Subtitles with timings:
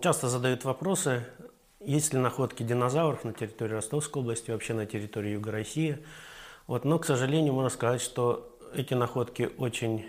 [0.00, 1.24] Часто задают вопросы,
[1.80, 5.98] есть ли находки динозавров на территории Ростовской области, вообще на территории Юга России.
[6.68, 10.06] Вот, но, к сожалению, можно сказать, что эти находки очень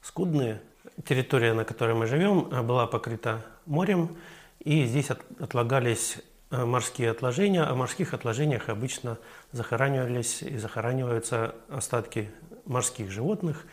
[0.00, 0.62] скудные.
[1.04, 4.16] Территория, на которой мы живем, была покрыта морем,
[4.60, 6.18] и здесь отлагались
[6.50, 7.62] э, морские отложения.
[7.62, 9.18] О морских отложениях обычно
[9.50, 12.30] захоранивались и захораниваются остатки
[12.64, 13.64] морских животных.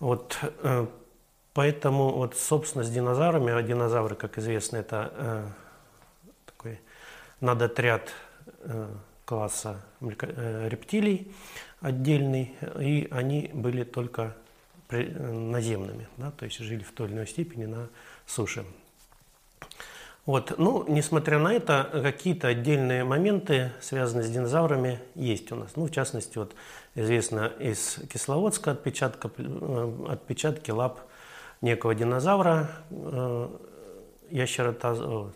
[0.00, 0.86] Вот, э,
[1.56, 5.46] поэтому вот, собственно, с динозаврами, а динозавры, как известно, это э,
[6.44, 6.80] такой
[7.40, 8.12] надотряд
[8.60, 8.86] э,
[9.24, 11.34] класса э, рептилий
[11.80, 14.36] отдельный, и они были только
[14.86, 17.88] при, э, наземными, да, то есть жили в той или иной степени на
[18.26, 18.66] суше.
[20.26, 20.58] Вот.
[20.58, 25.70] Ну, несмотря на это, какие-то отдельные моменты, связанные с динозаврами, есть у нас.
[25.76, 26.54] Ну, в частности, вот
[26.96, 31.05] известно из Кисловодска отпечатка, э, отпечатки лап
[31.60, 33.48] некого динозавра, э,
[34.30, 35.32] ящеротазового,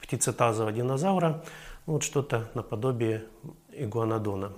[0.00, 1.44] птицетазового динозавра,
[1.86, 3.24] вот что-то наподобие
[3.72, 4.52] игуанодона.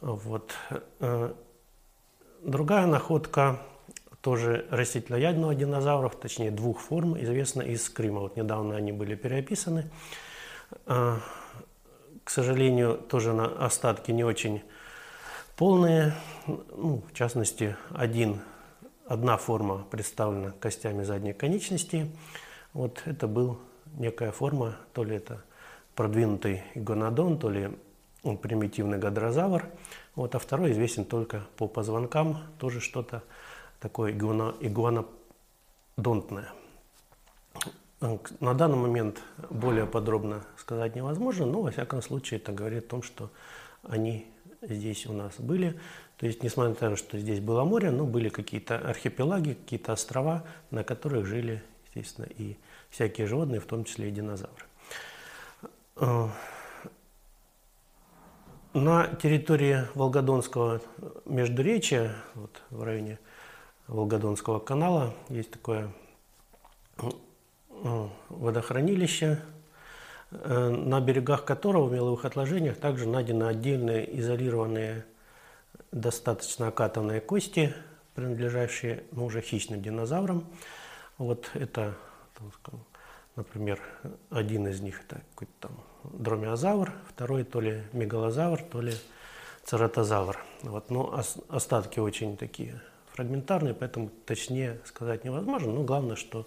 [0.00, 0.54] Вот.
[1.00, 1.32] Э,
[2.42, 3.60] другая находка
[4.20, 8.20] тоже растительноядного динозавров, точнее двух форм, известна из Крыма.
[8.20, 9.88] Вот недавно они были переописаны.
[10.86, 11.18] А,
[12.24, 14.62] к сожалению, тоже на остатки не очень
[15.56, 16.12] полные.
[16.46, 18.40] Ну, в частности, один,
[19.06, 22.10] одна форма представлена костями задней конечности.
[22.72, 23.58] Вот это был
[23.94, 25.42] некая форма, то ли это
[25.94, 27.70] продвинутый гонодон, то ли
[28.42, 29.66] примитивный гадрозавр.
[30.14, 33.22] Вот, а второй известен только по позвонкам, тоже что-то
[33.80, 36.48] такое игуана, игуанодонтное.
[38.40, 43.02] На данный момент более подробно сказать невозможно, но во всяком случае это говорит о том,
[43.02, 43.30] что
[43.82, 44.26] они
[44.60, 45.78] здесь у нас были.
[46.18, 50.44] То есть, несмотря на то, что здесь было море, но были какие-то архипелаги, какие-то острова,
[50.70, 52.56] на которых жили, естественно, и
[52.88, 54.64] всякие животные, в том числе и динозавры.
[58.72, 60.82] На территории Волгодонского
[61.24, 63.18] междуречия, вот в районе
[63.88, 65.14] Волгодонского канала.
[65.28, 65.90] Есть такое
[66.98, 69.40] э, водохранилище,
[70.30, 75.04] э, на берегах которого в меловых отложениях также найдены отдельные изолированные
[75.92, 77.74] достаточно окатанные кости,
[78.14, 80.46] принадлежащие ну, уже хищным динозаврам.
[81.18, 81.94] Вот это,
[83.36, 83.80] например,
[84.30, 85.72] один из них это какой-то там
[86.04, 88.94] дромеозавр, второй то ли мегалозавр, то ли
[89.64, 90.38] цератозавр.
[90.62, 92.80] Вот, но остатки очень такие
[93.12, 95.72] фрагментарный, поэтому точнее сказать невозможно.
[95.72, 96.46] Но главное, что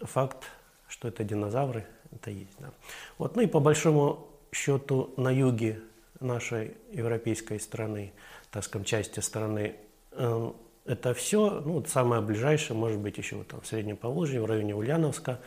[0.00, 0.44] факт,
[0.88, 2.56] что это динозавры, это есть.
[2.58, 2.70] Да.
[3.18, 5.80] Вот, ну и по большому счету на юге
[6.20, 8.12] нашей европейской страны,
[8.50, 9.76] так скажем, части страны,
[10.12, 10.52] э,
[10.84, 15.40] это все, ну, самое ближайшее, может быть, еще там в Среднем Поволжье, в районе Ульяновска,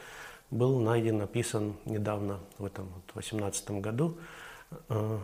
[0.51, 4.17] был найден, написан недавно, в этом вот, 18 году,
[4.89, 5.19] э,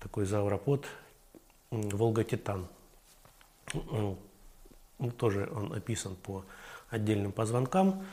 [0.00, 0.86] такой зауропод
[1.70, 2.66] Волга-Титан.
[3.74, 6.44] Ну, тоже он описан по
[6.90, 8.04] отдельным позвонкам.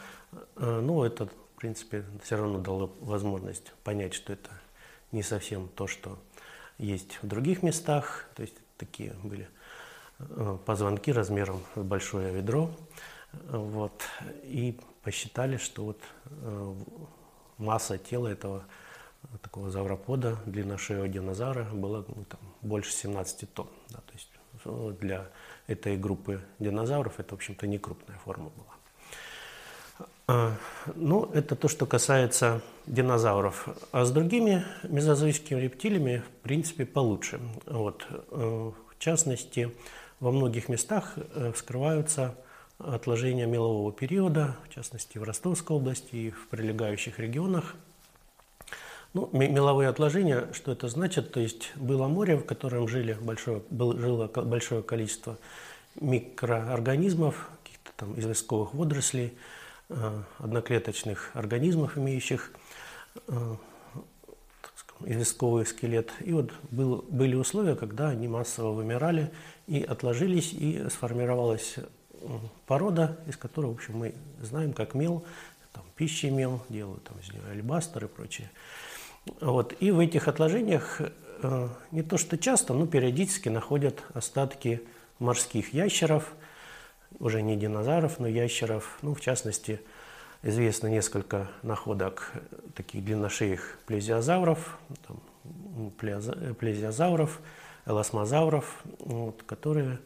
[0.56, 4.50] Э, но это, в принципе, все равно дало возможность понять, что это
[5.12, 6.18] не совсем то, что
[6.78, 8.28] есть в других местах.
[8.36, 9.48] То есть такие были
[10.20, 12.72] э, позвонки размером с большое ведро.
[13.50, 14.04] Вот.
[14.44, 16.76] И посчитали, что вот э,
[17.58, 18.64] масса тела этого
[19.42, 23.70] такого завропода, длина шеи динозавра была ну, там, больше 17 тонн.
[23.90, 24.30] Да, то есть
[25.00, 25.28] для
[25.68, 28.75] этой группы динозавров это, в общем-то, не крупная форма была.
[30.28, 30.54] А,
[30.96, 33.68] ну, это то, что касается динозавров.
[33.92, 37.40] А с другими мезозоическими рептилиями, в принципе, получше.
[37.68, 38.08] Вот.
[38.10, 39.72] Э, в частности,
[40.20, 42.36] во многих местах э, вскрываются
[42.80, 47.76] отложения мелового периода, в частности, в Ростовской области и в прилегающих регионах.
[49.14, 51.32] Ну, меловые отложения, что это значит?
[51.32, 55.38] То есть было море, в котором жили большое, было, жило большое количество
[56.02, 59.32] микроорганизмов, каких-то там известковых водорослей, э,
[60.40, 62.52] одноклеточных организмов, имеющих
[63.28, 63.56] э,
[65.02, 66.12] известковый скелет.
[66.22, 69.32] И вот был, были условия, когда они массово вымирали
[69.68, 71.82] и отложились, и сформировалась э,
[72.66, 75.26] порода, из которой, в общем, мы знаем, как мел,
[75.74, 78.50] там, пищи мел, делают там из него альбастер и прочее.
[79.42, 79.74] Вот.
[79.80, 84.82] И в этих отложениях э, не то что часто, но периодически находят остатки
[85.20, 86.34] морских ящеров,
[87.20, 88.98] уже не динозавров, но ящеров.
[89.02, 89.82] Ну, в частности,
[90.44, 92.32] известно несколько находок
[92.76, 94.78] таких длинношеих плезиозавров,
[95.08, 97.40] там, плезиозавров,
[97.86, 100.00] эласмозавров, вот, которые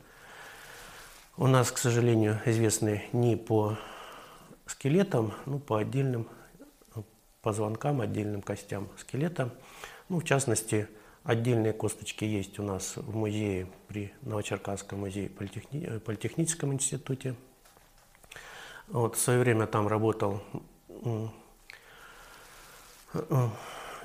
[1.38, 3.78] у нас, к сожалению, известны не по
[4.66, 6.28] скелетам, но по отдельным
[7.42, 9.50] позвонкам, отдельным костям скелета.
[10.10, 10.88] Ну, в частности,
[11.24, 15.86] отдельные косточки есть у нас в музее при Новочеркасском музее политехни...
[15.86, 17.36] Э, Политехническом институте.
[18.88, 20.42] Вот, в свое время там работал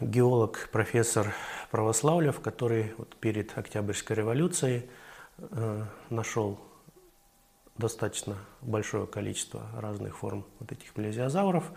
[0.00, 1.34] геолог, профессор
[1.70, 4.88] Православлев, который вот перед Октябрьской революцией
[5.38, 6.60] э, нашел
[7.76, 11.72] достаточно большое количество разных форм вот этих плезиозавров.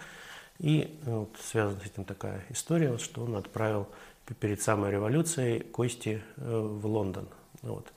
[0.59, 3.87] И э, вот, связана с этим такая история, что он отправил
[4.33, 7.27] перед самой революцией кости э, в Лондон.
[7.61, 7.91] Вот.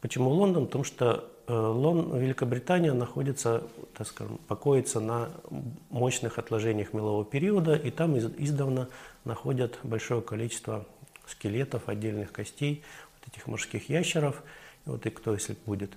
[0.00, 0.66] Почему Лондон?
[0.66, 3.62] Потому что э, Лон, Великобритания находится,
[3.94, 5.30] так скажем, покоится на
[5.90, 8.88] мощных отложениях мелового периода, и там издавна
[9.24, 10.86] находят большое количество
[11.26, 12.82] скелетов, отдельных костей
[13.18, 14.42] вот этих морских ящеров.
[14.86, 15.92] Вот и кто, если будет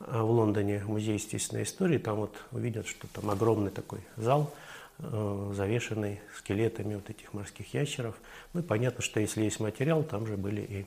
[0.00, 4.52] э, в Лондоне музей естественной истории, там вот увидят, что там огромный такой зал,
[4.98, 8.16] э, завешенный скелетами вот этих морских ящеров.
[8.52, 10.86] Ну и понятно, что если есть материал, там же были и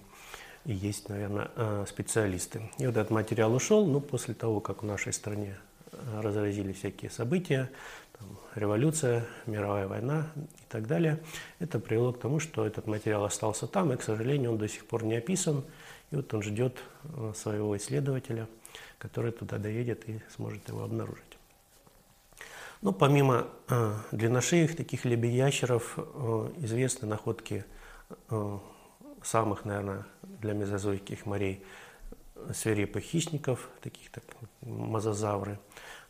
[0.65, 2.69] и есть, наверное, э, специалисты.
[2.77, 5.57] И вот этот материал ушел, ну, после того, как в нашей стране
[5.91, 7.71] э, разразились всякие события,
[8.17, 11.19] там, революция, мировая война и так далее,
[11.59, 14.85] это привело к тому, что этот материал остался там, и, к сожалению, он до сих
[14.85, 15.63] пор не описан,
[16.11, 16.77] и вот он ждет
[17.35, 18.47] своего исследователя,
[18.97, 21.28] который туда доедет и сможет его обнаружить.
[22.81, 27.65] Ну, помимо э, длинношеих таких лебедящеров, э, известны находки
[28.29, 28.57] э,
[29.21, 31.65] самых, наверное, для мезозойских морей
[32.53, 34.23] свирепых хищников, таких как
[34.61, 35.59] мозазавры.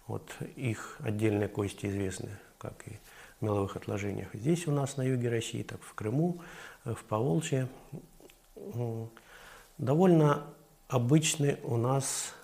[0.06, 2.30] Вот их отдельные кости известны,
[2.60, 3.00] как и
[3.40, 6.40] в меловых отложениях здесь у нас на юге России, так в Крыму,
[6.86, 7.68] в Поволжье.
[9.80, 10.46] Довольно
[10.88, 12.36] обычны у нас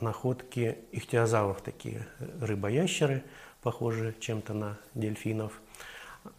[0.00, 2.06] находки ихтиозавров, такие
[2.40, 3.24] рыбоящеры,
[3.62, 5.60] похожие чем-то на дельфинов.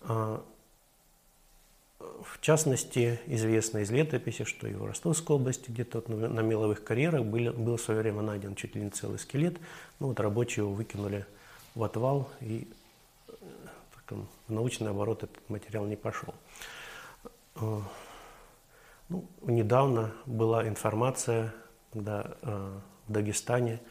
[0.02, 0.44] А,
[2.00, 7.54] в частности, известно из летописи, что и в Ростовской области где-то на меловых карьерах был,
[7.54, 9.58] был в свое время найден чуть ли не целый скелет.
[10.00, 11.26] Ну вот рабочие его выкинули
[11.76, 12.68] в отвал, и
[14.08, 16.34] в научный оборот этот материал не пошел.
[17.56, 17.80] Э,
[19.10, 21.54] ну, недавно была информация,
[21.92, 22.80] когда э,
[23.10, 23.82] в Дагестане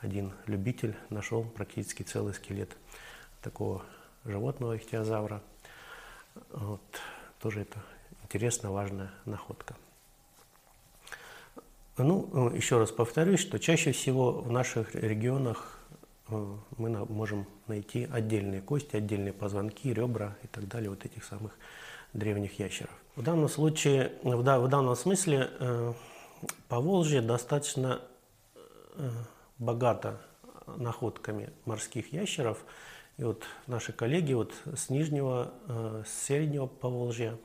[0.00, 2.76] один любитель нашел практически целый скелет
[3.42, 3.82] такого
[4.24, 5.42] животного ихтиозавра.
[6.52, 6.80] Вот.
[7.40, 7.82] Тоже это
[8.22, 9.74] интересная, важная находка.
[11.96, 15.80] Ну, еще раз повторюсь, что чаще всего в наших регионах
[16.28, 21.58] э, мы можем найти отдельные кости, отдельные позвонки, ребра и так далее, вот этих самых
[22.12, 22.92] древних ящеров.
[23.16, 25.92] В данном случае, в, данном смысле, э,
[26.68, 28.00] Поволжье достаточно
[28.98, 29.10] э,
[29.58, 30.20] богато
[30.66, 32.58] находками морских ящеров–
[33.18, 37.36] и вот наши коллеги вот с Нижнего, э, с Среднего Поволжья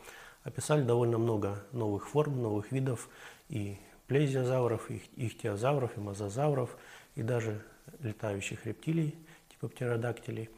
[0.43, 3.09] описали довольно много новых форм, новых видов
[3.49, 6.77] и плезиозавров, и ихтиозавров, и мозазавров,
[7.15, 7.65] и даже
[8.01, 9.17] летающих рептилий,
[9.49, 10.51] типа птеродактилей.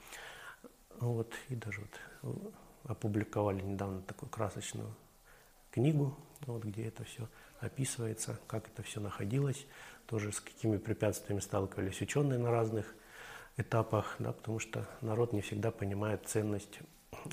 [0.99, 1.81] Вот, и даже
[2.23, 2.51] вот
[2.83, 4.93] опубликовали недавно такую красочную
[5.71, 6.13] книгу,
[6.45, 7.27] вот, где это все
[7.59, 9.65] описывается, как это все находилось,
[10.07, 12.93] тоже с какими препятствиями сталкивались ученые на разных
[13.57, 16.79] этапах, да, потому что народ не всегда понимает ценность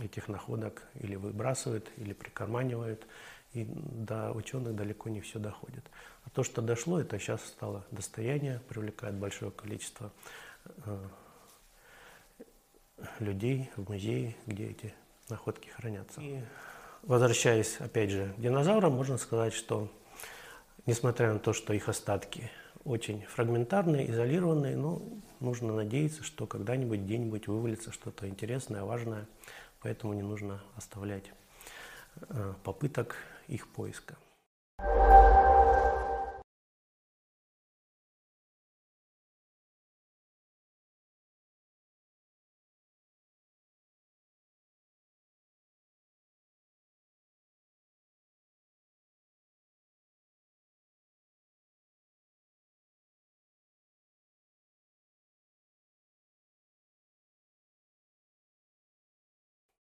[0.01, 3.07] этих находок или выбрасывает, или прикарманивает,
[3.53, 5.91] и до ученых далеко не все доходит.
[6.25, 10.11] А то, что дошло, это сейчас стало достояние, привлекает большое количество
[10.87, 11.09] э,
[13.19, 14.95] людей в музее, где эти
[15.29, 16.21] находки хранятся.
[16.21, 16.41] И
[17.03, 19.89] возвращаясь опять же к динозаврам, можно сказать, что
[20.87, 22.51] несмотря на то, что их остатки
[22.85, 25.03] очень фрагментарные, изолированные, но
[25.41, 29.27] нужно надеяться, что когда-нибудь, где-нибудь вывалится что-то интересное, важное,
[29.81, 31.25] поэтому не нужно оставлять
[32.29, 33.17] э, попыток
[33.49, 34.17] их поиска.